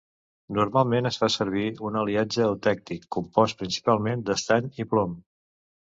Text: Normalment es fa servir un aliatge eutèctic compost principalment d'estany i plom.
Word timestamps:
Normalment 0.57 1.09
es 1.09 1.19
fa 1.23 1.29
servir 1.33 1.65
un 1.89 1.99
aliatge 2.01 2.41
eutèctic 2.47 3.07
compost 3.17 3.61
principalment 3.63 4.25
d'estany 4.31 4.71
i 4.85 4.91
plom. 4.95 5.15